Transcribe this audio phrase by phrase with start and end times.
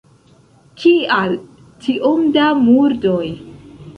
[0.83, 1.35] Kial
[1.85, 3.29] tiom da murdoj?